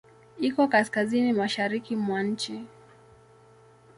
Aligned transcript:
Iko 0.47 0.61
Kaskazini 0.71 1.31
mashariki 1.33 1.93
mwa 1.95 2.19
nchi. 2.29 2.55